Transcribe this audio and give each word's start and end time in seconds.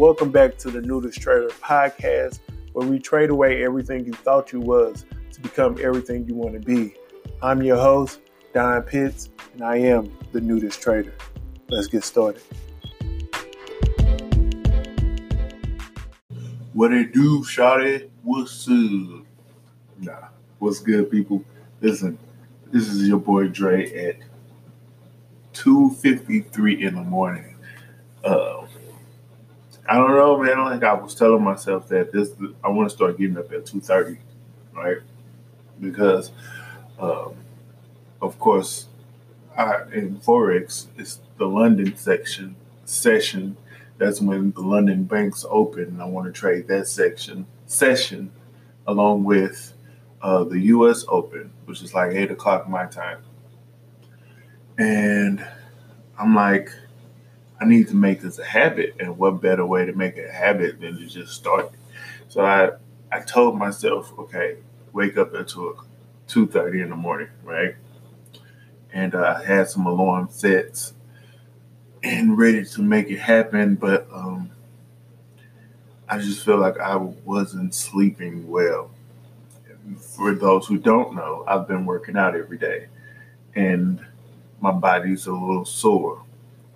welcome 0.00 0.30
back 0.30 0.56
to 0.56 0.70
the 0.70 0.80
Nudist 0.80 1.20
Trader 1.20 1.50
podcast, 1.62 2.38
where 2.72 2.88
we 2.88 2.98
trade 2.98 3.28
away 3.28 3.62
everything 3.62 4.06
you 4.06 4.14
thought 4.14 4.50
you 4.50 4.58
was 4.58 5.04
to 5.30 5.40
become 5.42 5.76
everything 5.78 6.26
you 6.26 6.34
want 6.34 6.54
to 6.54 6.58
be. 6.58 6.94
I'm 7.42 7.62
your 7.62 7.76
host, 7.76 8.20
Don 8.54 8.80
Pitts, 8.80 9.28
and 9.52 9.62
I 9.62 9.76
am 9.76 10.10
the 10.32 10.40
Nudist 10.40 10.80
Trader. 10.80 11.12
Let's 11.68 11.86
get 11.86 12.02
started. 12.02 12.40
What 16.72 16.94
it 16.94 17.12
do, 17.12 17.42
Shotty? 17.42 18.08
What's 18.22 18.66
up? 18.68 19.26
Nah, 19.98 20.28
what's 20.60 20.78
good, 20.78 21.10
people? 21.10 21.44
Listen, 21.82 22.18
this 22.72 22.88
is 22.88 23.06
your 23.06 23.18
boy 23.18 23.48
Dre 23.48 23.84
at 24.08 24.16
2.53 25.52 26.86
in 26.88 26.94
the 26.94 27.02
morning. 27.02 27.54
Uh, 28.24 28.59
I 29.90 29.96
don't 29.96 30.12
know, 30.12 30.40
man. 30.40 30.64
Like 30.64 30.84
I 30.84 30.92
was 30.92 31.16
telling 31.16 31.42
myself 31.42 31.88
that 31.88 32.12
this, 32.12 32.30
I 32.62 32.68
want 32.68 32.88
to 32.88 32.94
start 32.94 33.18
getting 33.18 33.36
up 33.36 33.50
at 33.50 33.66
2.30, 33.66 34.18
right? 34.72 34.98
Because, 35.80 36.30
um, 37.00 37.34
of 38.22 38.38
course, 38.38 38.86
I, 39.58 39.82
in 39.92 40.18
Forex, 40.18 40.86
it's 40.96 41.18
the 41.38 41.46
London 41.46 41.96
section 41.96 42.54
session. 42.84 43.56
That's 43.98 44.20
when 44.20 44.52
the 44.52 44.60
London 44.60 45.02
banks 45.02 45.44
open, 45.50 45.82
and 45.84 46.00
I 46.00 46.04
want 46.04 46.32
to 46.32 46.32
trade 46.32 46.68
that 46.68 46.86
section 46.86 47.46
session 47.66 48.30
along 48.86 49.24
with 49.24 49.72
uh, 50.22 50.44
the 50.44 50.60
U.S. 50.60 51.04
Open, 51.08 51.50
which 51.64 51.82
is 51.82 51.94
like 51.94 52.12
eight 52.12 52.30
o'clock 52.30 52.68
my 52.68 52.86
time. 52.86 53.18
And 54.78 55.44
I'm 56.16 56.36
like, 56.36 56.70
I 57.60 57.66
need 57.66 57.88
to 57.88 57.96
make 57.96 58.20
this 58.22 58.38
a 58.38 58.44
habit, 58.44 58.96
and 58.98 59.18
what 59.18 59.40
better 59.42 59.66
way 59.66 59.84
to 59.84 59.92
make 59.92 60.16
it 60.16 60.28
a 60.28 60.32
habit 60.32 60.80
than 60.80 60.96
to 60.96 61.06
just 61.06 61.34
start? 61.34 61.66
it? 61.66 61.78
So 62.28 62.40
I 62.44 62.70
I 63.12 63.20
told 63.20 63.58
myself, 63.58 64.12
okay, 64.18 64.56
wake 64.92 65.16
up 65.18 65.34
at 65.34 65.48
two 65.48 65.76
two 66.26 66.46
thirty 66.46 66.80
in 66.80 66.90
the 66.90 66.96
morning, 66.96 67.28
right? 67.42 67.74
And 68.92 69.14
uh, 69.14 69.38
I 69.40 69.44
had 69.44 69.68
some 69.68 69.86
alarm 69.86 70.28
sets 70.30 70.94
and 72.02 72.36
ready 72.38 72.64
to 72.64 72.82
make 72.82 73.10
it 73.10 73.18
happen, 73.20 73.74
but 73.74 74.08
um, 74.12 74.50
I 76.08 76.18
just 76.18 76.44
feel 76.44 76.58
like 76.58 76.78
I 76.80 76.96
wasn't 76.96 77.74
sleeping 77.74 78.48
well 78.48 78.90
for 79.98 80.34
those 80.34 80.66
who 80.66 80.78
don't 80.78 81.14
know, 81.14 81.44
I've 81.46 81.66
been 81.66 81.86
working 81.86 82.16
out 82.16 82.36
every 82.36 82.58
day 82.58 82.86
and 83.54 84.04
my 84.60 84.70
body's 84.70 85.26
a 85.26 85.32
little 85.32 85.64
sore. 85.64 86.22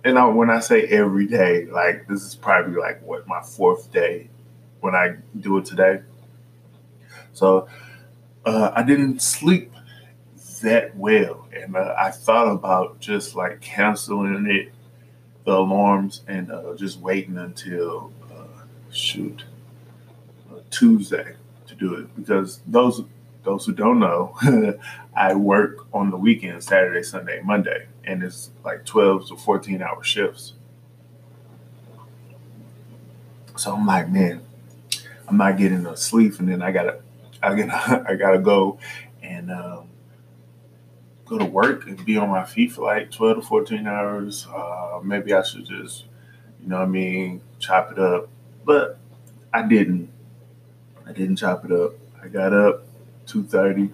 And 0.05 0.19
I, 0.19 0.25
when 0.27 0.51
I 0.51 0.59
say 0.59 0.83
every 0.83 1.25
day, 1.25 1.65
like 1.65 2.07
this 2.07 2.21
is 2.21 2.35
probably 2.35 2.79
like 2.79 3.01
what 3.01 3.27
my 3.27 3.41
fourth 3.41 3.91
day 3.91 4.29
when 4.79 4.93
I 4.93 5.15
do 5.39 5.57
it 5.57 5.65
today. 5.65 6.01
So 7.33 7.67
uh, 8.45 8.71
I 8.75 8.83
didn't 8.83 9.23
sleep 9.23 9.73
that 10.61 10.95
well, 10.95 11.47
and 11.51 11.75
uh, 11.75 11.95
I 11.97 12.11
thought 12.11 12.51
about 12.51 12.99
just 12.99 13.35
like 13.35 13.61
canceling 13.61 14.45
it, 14.47 14.71
the 15.43 15.53
alarms, 15.53 16.21
and 16.27 16.51
uh, 16.51 16.75
just 16.75 16.99
waiting 16.99 17.37
until 17.37 18.13
uh, 18.31 18.63
shoot 18.91 19.45
uh, 20.51 20.59
Tuesday 20.69 21.35
to 21.65 21.75
do 21.75 21.95
it 21.95 22.15
because 22.15 22.61
those 22.67 23.03
those 23.43 23.65
who 23.65 23.73
don't 23.73 23.99
know, 23.99 24.37
I 25.15 25.33
work 25.33 25.87
on 25.93 26.11
the 26.11 26.17
weekend, 26.17 26.63
Saturday, 26.63 27.01
Sunday, 27.03 27.41
Monday, 27.43 27.87
and 28.05 28.23
it's 28.23 28.51
like 28.63 28.85
12 28.85 29.29
to 29.29 29.35
14 29.37 29.81
hour 29.81 30.03
shifts. 30.03 30.53
So 33.57 33.73
I'm 33.73 33.85
like, 33.85 34.09
man, 34.09 34.41
I'm 35.27 35.37
not 35.37 35.57
getting 35.57 35.79
enough 35.79 35.97
sleep, 35.97 36.39
and 36.39 36.49
then 36.49 36.61
I 36.61 36.71
gotta, 36.71 36.99
I 37.41 37.55
gotta, 37.55 38.05
I 38.09 38.15
gotta 38.15 38.39
go 38.39 38.79
and 39.23 39.51
um, 39.51 39.87
go 41.25 41.37
to 41.37 41.45
work 41.45 41.87
and 41.87 42.03
be 42.05 42.17
on 42.17 42.29
my 42.29 42.45
feet 42.45 42.73
for 42.73 42.83
like 42.83 43.11
12 43.11 43.37
to 43.37 43.41
14 43.41 43.87
hours. 43.87 44.47
Uh, 44.53 44.99
maybe 45.03 45.33
I 45.33 45.41
should 45.41 45.65
just, 45.65 46.05
you 46.61 46.67
know, 46.67 46.77
what 46.77 46.83
I 46.83 46.87
mean, 46.87 47.41
chop 47.59 47.91
it 47.91 47.99
up, 47.99 48.29
but 48.63 48.99
I 49.53 49.63
didn't. 49.67 50.11
I 51.07 51.13
didn't 51.13 51.37
chop 51.37 51.63
it 51.65 51.71
up. 51.71 51.93
I 52.21 52.27
got 52.27 52.51
up, 52.51 52.83
2.30 53.27 53.91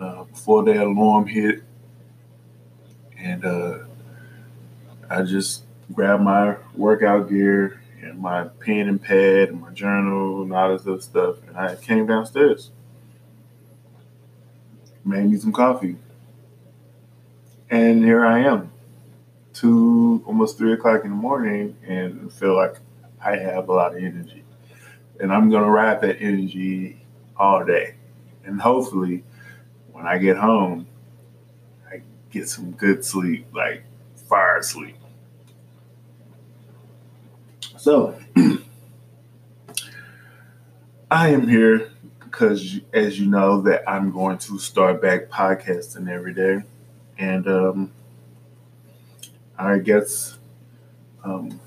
uh, 0.00 0.24
before 0.24 0.64
that 0.64 0.78
alarm 0.78 1.26
hit. 1.26 1.62
And 3.20 3.44
uh, 3.44 3.78
I 5.08 5.22
just 5.22 5.64
grabbed 5.92 6.22
my 6.22 6.56
workout 6.74 7.28
gear 7.28 7.82
and 8.02 8.18
my 8.18 8.44
pen 8.44 8.88
and 8.88 9.02
pad 9.02 9.50
and 9.50 9.60
my 9.60 9.70
journal 9.70 10.42
and 10.42 10.52
all 10.52 10.76
this 10.76 10.86
other 10.86 11.00
stuff. 11.00 11.36
And 11.46 11.56
I 11.56 11.76
came 11.76 12.06
downstairs. 12.06 12.70
Made 15.04 15.30
me 15.30 15.36
some 15.36 15.52
coffee. 15.52 15.96
And 17.70 18.02
here 18.02 18.24
I 18.24 18.40
am, 18.40 18.72
two, 19.52 20.22
almost 20.26 20.58
three 20.58 20.72
o'clock 20.72 21.04
in 21.04 21.10
the 21.10 21.16
morning, 21.16 21.76
and 21.86 22.32
feel 22.32 22.56
like 22.56 22.76
I 23.24 23.36
have 23.36 23.68
a 23.68 23.72
lot 23.72 23.92
of 23.96 24.02
energy. 24.02 24.42
And 25.20 25.32
I'm 25.32 25.50
to 25.50 25.70
ride 25.70 26.00
that 26.00 26.20
energy 26.20 27.00
all 27.36 27.64
day 27.64 27.94
and 28.44 28.60
hopefully 28.60 29.22
when 29.92 30.06
I 30.06 30.18
get 30.18 30.36
home, 30.36 30.86
get 32.30 32.48
some 32.48 32.72
good 32.72 33.04
sleep, 33.04 33.46
like 33.52 33.84
fire 34.28 34.62
sleep. 34.62 34.96
So 37.76 38.18
I 41.10 41.28
am 41.30 41.48
here 41.48 41.90
because, 42.22 42.78
as 42.92 43.18
you 43.18 43.26
know, 43.26 43.62
that 43.62 43.88
I'm 43.88 44.12
going 44.12 44.38
to 44.38 44.58
start 44.58 45.02
back 45.02 45.28
podcasting 45.28 46.08
every 46.08 46.34
day, 46.34 46.62
and 47.18 47.48
um, 47.48 47.92
I 49.58 49.78
guess 49.78 50.38
um, 51.24 51.60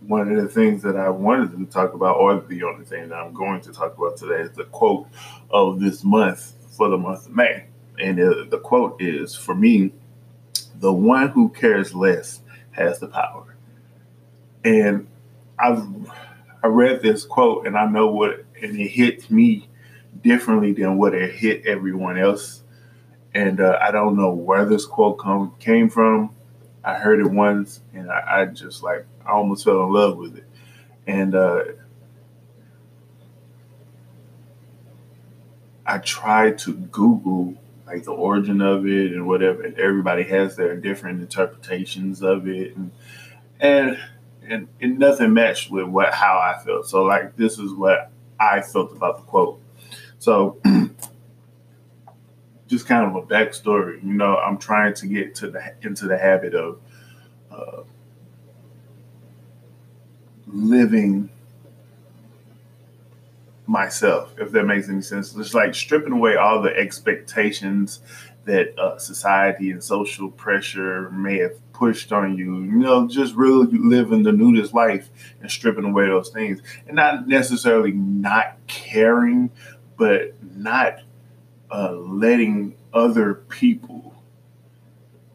one 0.00 0.30
of 0.34 0.42
the 0.42 0.48
things 0.48 0.82
that 0.82 0.96
I 0.96 1.08
wanted 1.08 1.58
to 1.58 1.64
talk 1.66 1.94
about, 1.94 2.16
or 2.16 2.40
the 2.40 2.62
only 2.64 2.84
thing 2.84 3.08
that 3.08 3.16
I'm 3.16 3.34
going 3.34 3.60
to 3.62 3.72
talk 3.72 3.96
about 3.96 4.16
today, 4.16 4.40
is 4.42 4.52
the 4.52 4.64
quote 4.64 5.08
of 5.50 5.80
this 5.80 6.02
month 6.02 6.54
for 6.76 6.88
the 6.88 6.98
month 6.98 7.26
of 7.26 7.34
May. 7.34 7.64
And 7.98 8.18
uh, 8.20 8.44
the 8.50 8.58
quote 8.58 9.00
is 9.00 9.34
For 9.34 9.54
me, 9.54 9.92
the 10.80 10.92
one 10.92 11.28
who 11.28 11.48
cares 11.50 11.94
less 11.94 12.40
has 12.72 12.98
the 12.98 13.08
power. 13.08 13.56
And 14.64 15.06
I've 15.58 15.86
I 16.62 16.68
read 16.68 17.02
this 17.02 17.24
quote 17.24 17.66
and 17.66 17.76
I 17.76 17.86
know 17.86 18.08
what 18.08 18.44
and 18.60 18.78
it 18.78 18.88
hit 18.88 19.30
me 19.30 19.68
differently 20.22 20.72
than 20.72 20.96
what 20.96 21.14
it 21.14 21.34
hit 21.34 21.66
everyone 21.66 22.18
else. 22.18 22.62
And 23.34 23.60
uh, 23.60 23.78
I 23.80 23.90
don't 23.90 24.16
know 24.16 24.30
where 24.30 24.64
this 24.64 24.86
quote 24.86 25.18
come, 25.18 25.54
came 25.58 25.88
from. 25.88 26.30
I 26.84 26.94
heard 26.94 27.20
it 27.20 27.30
once 27.30 27.80
and 27.92 28.10
I, 28.10 28.42
I 28.42 28.44
just 28.46 28.82
like 28.82 29.06
I 29.26 29.32
almost 29.32 29.64
fell 29.64 29.84
in 29.84 29.92
love 29.92 30.16
with 30.16 30.36
it. 30.36 30.44
And 31.06 31.34
uh, 31.34 31.62
I 35.84 35.98
tried 35.98 36.58
to 36.58 36.74
Google 36.74 37.56
like 37.92 38.04
the 38.04 38.12
origin 38.12 38.62
of 38.62 38.86
it 38.86 39.12
and 39.12 39.26
whatever, 39.26 39.62
and 39.62 39.78
everybody 39.78 40.22
has 40.24 40.56
their 40.56 40.76
different 40.76 41.20
interpretations 41.20 42.22
of 42.22 42.48
it, 42.48 42.74
and 42.74 42.90
and 43.60 43.98
and, 44.48 44.68
and 44.80 44.98
nothing 44.98 45.34
matched 45.34 45.70
with 45.70 45.86
what 45.86 46.14
how 46.14 46.38
I 46.38 46.62
felt. 46.64 46.88
So 46.88 47.04
like 47.04 47.36
this 47.36 47.58
is 47.58 47.72
what 47.72 48.10
I 48.40 48.62
felt 48.62 48.92
about 48.92 49.18
the 49.18 49.24
quote. 49.24 49.60
So 50.18 50.58
just 52.66 52.86
kind 52.86 53.06
of 53.06 53.14
a 53.14 53.26
backstory. 53.26 54.02
You 54.02 54.14
know, 54.14 54.36
I'm 54.36 54.56
trying 54.56 54.94
to 54.94 55.06
get 55.06 55.34
to 55.36 55.50
the 55.50 55.74
into 55.82 56.06
the 56.06 56.16
habit 56.16 56.54
of 56.54 56.80
uh, 57.50 57.82
living 60.46 61.28
myself, 63.72 64.34
if 64.38 64.52
that 64.52 64.64
makes 64.64 64.88
any 64.88 65.00
sense. 65.00 65.34
It's 65.34 65.54
like 65.54 65.74
stripping 65.74 66.12
away 66.12 66.36
all 66.36 66.60
the 66.60 66.76
expectations 66.76 68.00
that 68.44 68.78
uh, 68.78 68.98
society 68.98 69.70
and 69.70 69.82
social 69.82 70.30
pressure 70.30 71.10
may 71.10 71.38
have 71.38 71.72
pushed 71.72 72.12
on 72.12 72.36
you. 72.36 72.60
You 72.60 72.78
know, 72.78 73.08
just 73.08 73.34
really 73.34 73.66
living 73.78 74.24
the 74.24 74.32
nudist 74.32 74.74
life 74.74 75.08
and 75.40 75.50
stripping 75.50 75.84
away 75.84 76.06
those 76.06 76.28
things, 76.28 76.60
and 76.86 76.96
not 76.96 77.26
necessarily 77.26 77.92
not 77.92 78.58
caring, 78.66 79.50
but 79.96 80.34
not 80.54 81.00
uh, 81.70 81.92
letting 81.92 82.74
other 82.92 83.34
people 83.34 84.12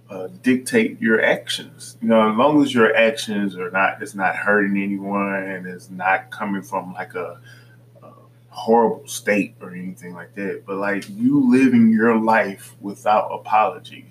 uh, 0.09 0.27
dictate 0.43 1.01
your 1.01 1.21
actions. 1.21 1.97
You 2.01 2.09
know, 2.09 2.31
as 2.31 2.37
long 2.37 2.61
as 2.61 2.73
your 2.73 2.95
actions 2.95 3.57
are 3.57 3.71
not, 3.71 4.01
it's 4.01 4.15
not 4.15 4.35
hurting 4.35 4.81
anyone 4.81 5.33
and 5.33 5.65
it's 5.65 5.89
not 5.89 6.29
coming 6.29 6.61
from 6.61 6.93
like 6.93 7.15
a, 7.15 7.25
a 7.25 7.41
horrible 8.57 9.07
state 9.07 9.55
or 9.61 9.71
anything 9.71 10.15
like 10.15 10.33
that. 10.33 10.63
But 10.65 10.77
like 10.77 11.07
you 11.09 11.49
living 11.49 11.91
your 11.91 12.19
life 12.19 12.75
without 12.81 13.29
apology, 13.31 14.07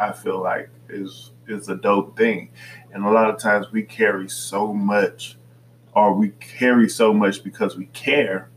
I 0.00 0.12
feel 0.12 0.42
like 0.42 0.70
is 0.88 1.30
is 1.46 1.68
a 1.68 1.76
dope 1.76 2.16
thing. 2.16 2.50
And 2.92 3.04
a 3.04 3.10
lot 3.10 3.28
of 3.28 3.38
times 3.38 3.70
we 3.70 3.82
carry 3.82 4.28
so 4.30 4.72
much 4.72 5.36
or 5.94 6.14
we 6.14 6.30
carry 6.40 6.88
so 6.88 7.12
much 7.12 7.44
because 7.44 7.76
we 7.76 7.84
care 7.86 8.48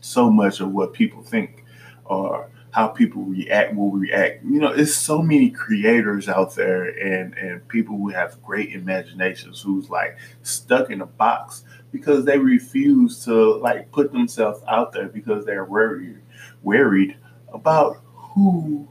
so 0.00 0.30
much 0.30 0.60
of 0.60 0.70
what 0.70 0.92
people 0.92 1.22
think 1.22 1.64
or 2.04 2.50
how 2.72 2.88
people 2.88 3.22
react 3.22 3.74
will 3.74 3.90
react. 3.90 4.44
You 4.44 4.60
know, 4.60 4.70
it's 4.70 4.94
so 4.94 5.22
many 5.22 5.48
creators 5.48 6.28
out 6.28 6.54
there 6.56 6.84
and 6.84 7.32
and 7.38 7.66
people 7.68 7.96
who 7.96 8.10
have 8.10 8.42
great 8.42 8.74
imaginations 8.74 9.62
who's 9.62 9.88
like 9.88 10.18
stuck 10.42 10.90
in 10.90 11.00
a 11.00 11.06
box 11.06 11.64
because 11.92 12.24
they 12.24 12.38
refuse 12.38 13.24
to 13.24 13.54
like 13.56 13.90
put 13.92 14.12
themselves 14.12 14.60
out 14.68 14.92
there 14.92 15.08
because 15.08 15.44
they're 15.44 15.64
worried 15.64 16.18
worried 16.62 17.16
about 17.52 17.98
who 18.14 18.88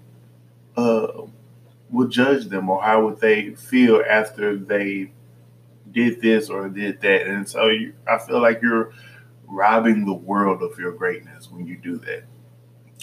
uh, 0.78 1.08
will 1.90 2.08
judge 2.08 2.46
them 2.46 2.70
or 2.70 2.82
how 2.82 3.06
would 3.06 3.20
they 3.20 3.52
feel 3.56 4.04
after 4.10 4.58
they 4.58 5.12
did 5.92 6.22
this 6.22 6.50
or 6.50 6.68
did 6.68 7.02
that. 7.02 7.28
And 7.28 7.48
so 7.48 7.68
you, 7.68 7.94
I 8.08 8.18
feel 8.18 8.42
like 8.42 8.62
you're 8.62 8.92
robbing 9.48 10.06
the 10.06 10.14
world 10.14 10.64
of 10.64 10.78
your 10.80 10.92
greatness 10.92 11.50
when 11.50 11.66
you 11.66 11.78
do 11.78 11.98
that. 12.00 12.24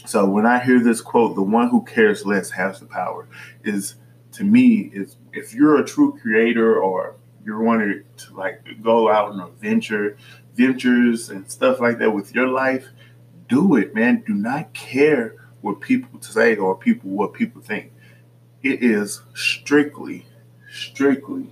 So 0.06 0.29
when 0.29 0.47
I 0.47 0.59
hear 0.59 0.81
this 0.81 1.00
quote, 1.00 1.37
the 1.37 1.43
one 1.43 1.69
who 1.69 1.85
cares 1.85 2.27
less 2.27 2.50
has 2.50 2.81
the 2.81 2.87
power, 2.87 3.29
is 3.62 3.95
to 4.33 4.45
me 4.45 4.91
is 4.93 5.17
if 5.33 5.55
you're 5.55 5.79
a 5.79 5.85
true 5.85 6.19
creator 6.21 6.81
or 6.81 7.15
you're 7.44 7.62
wanting 7.62 8.05
to 8.17 8.35
like 8.35 8.62
go 8.83 9.11
out 9.11 9.33
on 9.33 9.41
a 9.41 9.49
venture, 9.49 10.17
ventures 10.55 11.31
and 11.31 11.50
stuff 11.50 11.81
like 11.81 11.99
that 11.99 12.11
with 12.11 12.35
your 12.35 12.49
life, 12.49 12.89
do 13.49 13.77
it, 13.77 13.94
man. 13.94 14.23
Do 14.27 14.35
not 14.35 14.73
care 14.73 15.37
what 15.61 15.81
people 15.81 16.21
say 16.21 16.56
or 16.56 16.77
people 16.77 17.11
what 17.11 17.33
people 17.33 17.61
think. 17.61 17.93
It 18.62 18.83
is 18.83 19.23
strictly, 19.35 20.27
strictly 20.71 21.50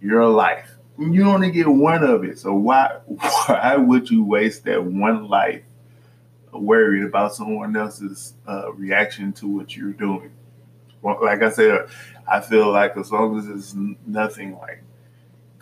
your 0.00 0.26
life. 0.28 0.70
You 0.98 1.24
only 1.24 1.50
get 1.50 1.68
one 1.68 2.04
of 2.04 2.24
it. 2.24 2.38
So 2.38 2.54
why 2.54 2.98
why 3.06 3.76
would 3.76 4.10
you 4.10 4.24
waste 4.24 4.64
that 4.64 4.84
one 4.84 5.28
life 5.28 5.62
worried 6.52 7.04
about 7.04 7.34
someone 7.34 7.76
else's 7.76 8.34
uh, 8.46 8.72
reaction 8.72 9.32
to 9.34 9.48
what 9.48 9.76
you're 9.76 9.92
doing? 9.92 10.30
Well, 11.02 11.18
like 11.22 11.42
I 11.42 11.50
said, 11.50 11.88
I 12.26 12.40
feel 12.40 12.72
like 12.72 12.96
as 12.96 13.12
long 13.12 13.38
as 13.38 13.46
it's 13.46 13.74
nothing 14.06 14.56
like 14.58 14.82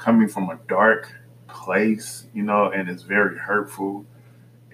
coming 0.02 0.28
from 0.28 0.50
a 0.50 0.58
dark 0.68 1.12
place, 1.46 2.26
you 2.34 2.42
know, 2.42 2.70
and 2.70 2.88
it's 2.88 3.02
very 3.02 3.38
hurtful 3.38 4.04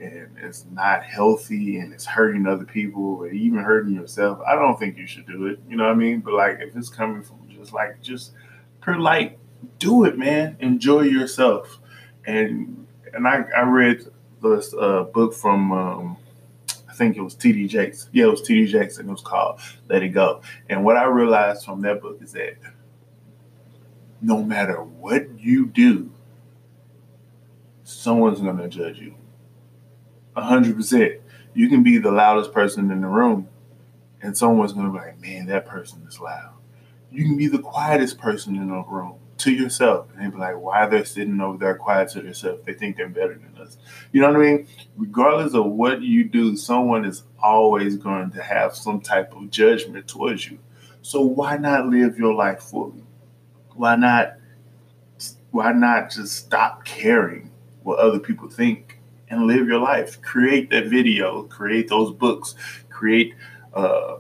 and 0.01 0.29
it's 0.39 0.65
not 0.73 1.05
healthy 1.05 1.79
and 1.79 1.93
it's 1.93 2.07
hurting 2.07 2.47
other 2.47 2.65
people 2.65 3.17
or 3.17 3.29
even 3.29 3.59
hurting 3.59 3.95
yourself, 3.95 4.39
I 4.47 4.55
don't 4.55 4.79
think 4.79 4.97
you 4.97 5.07
should 5.07 5.27
do 5.27 5.47
it. 5.47 5.61
You 5.69 5.77
know 5.77 5.85
what 5.85 5.93
I 5.93 5.97
mean? 5.97 6.21
But 6.21 6.35
like 6.35 6.59
if 6.61 6.75
it's 6.75 6.89
coming 6.89 7.23
from 7.23 7.41
just 7.51 7.73
like 7.73 8.01
just 8.01 8.33
per 8.81 8.97
like 8.97 9.39
do 9.79 10.05
it, 10.05 10.17
man. 10.17 10.57
Enjoy 10.61 11.03
yourself. 11.03 11.79
And 12.27 12.87
and 13.13 13.27
I, 13.27 13.45
I 13.57 13.63
read 13.63 14.07
this 14.43 14.73
uh, 14.75 15.05
book 15.13 15.35
from 15.35 15.73
um, 15.73 16.17
I 16.89 16.95
think 16.95 17.17
it 17.17 17.23
was 17.23 17.35
TD 17.35 17.69
Jakes. 17.69 18.09
Yeah, 18.13 18.25
it 18.25 18.31
was 18.31 18.43
TD 18.43 18.69
Jakes, 18.69 18.99
and 18.99 19.09
it 19.09 19.13
was 19.13 19.21
called 19.21 19.61
Let 19.89 20.03
It 20.03 20.11
Go. 20.11 20.43
And 20.69 20.85
what 20.85 20.97
I 20.97 21.05
realized 21.05 21.65
from 21.65 21.83
that 21.83 22.01
book 22.01 22.19
is 22.23 22.33
that 22.33 22.57
no 24.21 24.43
matter 24.43 24.83
what 24.83 25.39
you 25.39 25.67
do, 25.67 26.11
someone's 27.85 28.41
gonna 28.41 28.69
judge 28.69 28.99
you 28.99 29.15
hundred 30.43 30.77
percent. 30.77 31.15
You 31.55 31.69
can 31.69 31.83
be 31.83 31.99
the 31.99 32.11
loudest 32.11 32.53
person 32.53 32.91
in 32.91 33.01
the 33.01 33.09
room, 33.09 33.49
and 34.23 34.37
someone's 34.37 34.73
gonna 34.73 34.91
be 34.91 34.99
like, 34.99 35.21
"Man, 35.21 35.47
that 35.47 35.67
person 35.67 36.03
is 36.07 36.21
loud." 36.21 36.55
You 37.11 37.25
can 37.25 37.37
be 37.37 37.47
the 37.47 37.59
quietest 37.59 38.19
person 38.19 38.57
in 38.57 38.69
the 38.69 38.83
room 38.83 39.15
to 39.39 39.53
yourself, 39.53 40.09
and 40.13 40.25
they 40.25 40.31
be 40.31 40.37
like, 40.37 40.61
"Why 40.61 40.87
they're 40.87 41.05
sitting 41.05 41.41
over 41.41 41.59
there 41.59 41.75
quiet 41.77 42.11
to 42.11 42.21
themselves? 42.21 42.63
They 42.65 42.75
think 42.75 42.97
they're 42.97 43.09
better 43.09 43.35
than 43.39 43.63
us." 43.63 43.79
You 44.13 44.21
know 44.21 44.29
what 44.29 44.41
I 44.41 44.45
mean? 44.45 44.67
Regardless 44.97 45.55
of 45.55 45.67
what 45.67 46.03
you 46.03 46.25
do, 46.25 46.57
someone 46.57 47.05
is 47.05 47.25
always 47.43 47.97
going 47.97 48.31
to 48.33 48.43
have 48.43 48.75
some 48.75 49.01
type 49.01 49.35
of 49.35 49.51
judgment 49.51 50.07
towards 50.07 50.51
you. 50.51 50.59
So 51.03 51.23
why 51.23 51.57
not 51.57 51.87
live 51.89 52.19
your 52.19 52.35
life 52.35 52.61
fully? 52.61 53.05
Why 53.79 53.97
not? 53.97 54.35
Why 55.53 55.73
not 55.73 56.11
just 56.11 56.35
stop 56.35 56.85
caring 56.85 57.51
what 57.83 58.01
other 58.01 58.19
people 58.19 58.49
think 58.49 58.99
and 59.31 59.47
live 59.47 59.67
your 59.67 59.81
life. 59.81 60.21
Create 60.21 60.71
that 60.71 60.87
video, 60.87 61.45
create 61.45 61.89
those 61.89 62.13
books, 62.13 62.55
create 62.91 63.35
uh, 63.73 64.19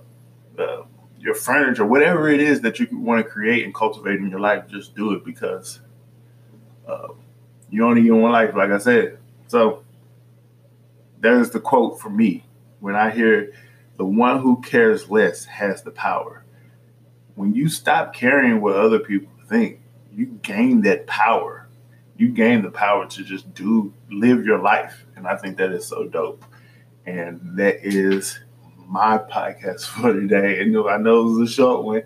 uh, 0.59 0.83
your 1.19 1.35
furniture, 1.35 1.85
whatever 1.85 2.29
it 2.29 2.41
is 2.41 2.61
that 2.63 2.79
you 2.79 2.87
want 2.93 3.25
to 3.25 3.31
create 3.31 3.65
and 3.65 3.75
cultivate 3.75 4.21
in 4.21 4.31
your 4.31 4.41
life. 4.41 4.69
Just 4.69 4.95
do 4.95 5.13
it 5.13 5.25
because 5.25 5.81
uh, 6.87 7.09
you 7.69 7.85
only 7.85 8.03
get 8.03 8.15
one 8.15 8.33
life, 8.33 8.55
like 8.55 8.71
I 8.71 8.79
said. 8.79 9.19
So 9.49 9.83
there's 11.21 11.51
the 11.51 11.61
quote 11.61 12.01
for 12.01 12.11
me 12.11 12.47
when 12.81 12.95
I 12.95 13.11
hear 13.11 13.53
the 13.97 14.05
one 14.05 14.41
who 14.41 14.61
cares 14.61 15.11
less 15.11 15.45
has 15.47 15.83
the 15.83 15.91
power. 15.91 16.45
When 17.35 17.55
you 17.55 17.69
stop 17.69 18.15
caring 18.15 18.61
what 18.61 18.77
other 18.77 18.99
people 18.99 19.33
think, 19.49 19.81
you 20.13 20.27
gain 20.43 20.83
that 20.83 21.07
power. 21.07 21.69
You 22.17 22.29
gain 22.29 22.63
the 22.63 22.71
power 22.71 23.07
to 23.07 23.25
just 23.25 23.53
do 23.55 23.93
live 24.11 24.45
your 24.45 24.59
life 24.59 25.05
and 25.15 25.29
i 25.29 25.37
think 25.37 25.57
that 25.59 25.71
is 25.71 25.87
so 25.87 26.05
dope. 26.09 26.45
And 27.07 27.41
that 27.57 27.85
is 27.85 28.41
my 28.87 29.19
podcast 29.19 29.87
for 29.87 30.13
today. 30.13 30.61
And 30.61 30.77
i 30.89 30.97
know 30.97 31.21
it 31.21 31.39
was 31.39 31.51
a 31.51 31.53
short 31.53 31.85
one 31.85 32.03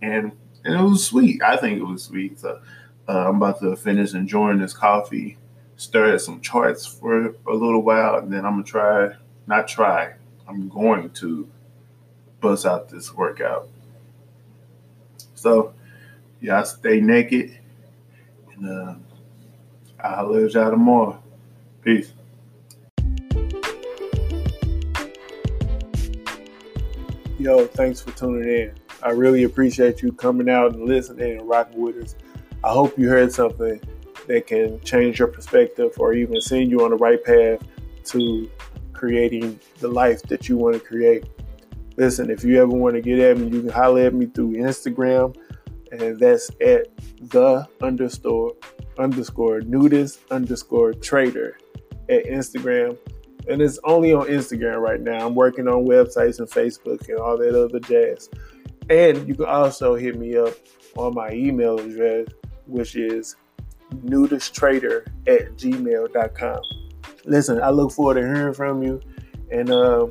and, 0.00 0.32
and 0.64 0.74
it 0.74 0.82
was 0.82 1.06
sweet. 1.06 1.42
I 1.42 1.56
think 1.56 1.78
it 1.78 1.84
was 1.84 2.04
sweet. 2.04 2.40
So 2.40 2.60
uh, 3.08 3.28
i'm 3.28 3.36
about 3.36 3.60
to 3.60 3.76
finish 3.76 4.14
enjoying 4.14 4.58
this 4.58 4.72
coffee 4.72 5.36
stir 5.76 6.14
at 6.14 6.20
some 6.20 6.40
charts 6.40 6.86
for 6.86 7.34
a 7.48 7.52
little 7.52 7.82
while 7.82 8.18
and 8.18 8.32
then 8.32 8.44
i'm 8.44 8.52
gonna 8.52 8.62
try 8.62 9.08
not 9.48 9.66
try 9.66 10.12
i'm 10.46 10.68
going 10.68 11.10
to 11.10 11.48
bust 12.42 12.66
out 12.66 12.90
this 12.90 13.14
workout. 13.14 13.68
So 15.34 15.72
yeah 16.42 16.62
stay 16.64 17.00
naked 17.00 17.56
and 18.56 18.68
uh, 18.68 18.94
I'll 20.00 20.32
live 20.32 20.52
y'all 20.52 20.70
tomorrow. 20.70 21.22
Peace. 21.80 22.12
Yo, 27.38 27.66
thanks 27.66 28.00
for 28.00 28.10
tuning 28.12 28.48
in. 28.48 28.74
I 29.02 29.10
really 29.10 29.44
appreciate 29.44 30.02
you 30.02 30.12
coming 30.12 30.48
out 30.50 30.74
and 30.74 30.86
listening 30.86 31.38
and 31.38 31.48
rocking 31.48 31.80
with 31.80 31.96
us. 31.96 32.16
I 32.64 32.70
hope 32.70 32.98
you 32.98 33.08
heard 33.08 33.32
something 33.32 33.80
that 34.26 34.46
can 34.48 34.80
change 34.80 35.20
your 35.20 35.28
perspective 35.28 35.92
or 35.98 36.14
even 36.14 36.40
send 36.40 36.70
you 36.70 36.84
on 36.84 36.90
the 36.90 36.96
right 36.96 37.22
path 37.24 37.60
to 38.06 38.50
creating 38.92 39.58
the 39.78 39.88
life 39.88 40.22
that 40.24 40.48
you 40.48 40.56
want 40.56 40.74
to 40.74 40.80
create. 40.80 41.26
Listen, 41.96 42.30
if 42.30 42.42
you 42.42 42.60
ever 42.60 42.72
want 42.72 42.94
to 42.94 43.00
get 43.00 43.18
at 43.18 43.38
me, 43.38 43.48
you 43.48 43.62
can 43.62 43.70
holler 43.70 44.02
at 44.02 44.14
me 44.14 44.26
through 44.26 44.54
Instagram, 44.54 45.36
and 45.92 46.18
that's 46.18 46.50
at 46.60 46.88
the 47.30 47.66
underscore 47.82 48.54
underscore 48.98 49.60
nudist 49.60 50.20
underscore 50.30 50.92
trader 50.94 51.58
at 52.08 52.24
Instagram. 52.24 52.96
And 53.48 53.60
it's 53.60 53.78
only 53.84 54.12
on 54.12 54.26
Instagram 54.26 54.80
right 54.80 55.00
now. 55.00 55.26
I'm 55.26 55.34
working 55.34 55.68
on 55.68 55.84
websites 55.84 56.38
and 56.38 56.48
Facebook 56.48 57.08
and 57.08 57.18
all 57.18 57.36
that 57.38 57.60
other 57.60 57.80
jazz. 57.80 58.28
And 58.88 59.26
you 59.26 59.34
can 59.34 59.46
also 59.46 59.94
hit 59.94 60.18
me 60.18 60.36
up 60.36 60.54
on 60.96 61.14
my 61.14 61.30
email 61.32 61.78
address, 61.78 62.28
which 62.66 62.96
is 62.96 63.36
nudisttrader 63.92 65.06
at 65.26 65.56
gmail.com. 65.56 66.60
Listen, 67.24 67.62
I 67.62 67.70
look 67.70 67.92
forward 67.92 68.14
to 68.14 68.20
hearing 68.20 68.54
from 68.54 68.82
you 68.82 69.00
and 69.50 69.70
uh, 69.70 70.06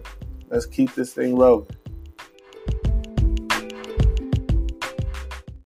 let's 0.50 0.65
keep 0.65 0.93
this 0.93 1.13
thing 1.13 1.35
rolling. 1.35 1.67